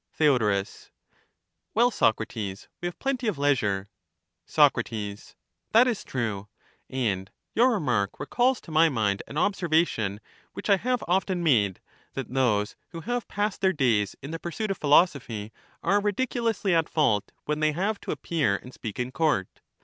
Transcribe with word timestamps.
Theod, 0.13 0.41
Well, 1.75 1.91
Socrates, 1.91 2.67
we 2.81 2.87
have 2.87 2.97
plenty 2.97 3.27
of 3.27 3.37
leisure. 3.37 3.87
Soc, 4.47 4.73
That 4.81 5.85
is 5.85 6.03
true, 6.03 6.47
and 6.89 7.29
your 7.53 7.69
remark 7.71 8.19
recalls 8.19 8.59
to 8.61 8.71
my 8.71 8.89
mind 8.89 9.21
an 9.27 9.37
observation 9.37 10.19
which 10.53 10.71
I 10.71 10.77
have 10.77 11.01
oflen 11.01 11.41
made, 11.43 11.81
that 12.15 12.29
those 12.33 12.75
who 12.89 13.01
have 13.01 13.27
passed 13.27 13.61
their 13.61 13.73
days 13.73 14.15
in 14.23 14.31
the 14.31 14.39
pursuit 14.39 14.71
of 14.71 14.79
philosophy 14.79 15.51
are 15.83 16.01
ridiculously 16.01 16.73
at 16.73 16.89
fault 16.89 17.31
when 17.45 17.59
they 17.59 17.73
have 17.73 18.01
to 18.01 18.11
appear 18.11 18.55
and 18.55 18.73
speak 18.73 18.97
in 18.99 19.11
court. 19.11 19.61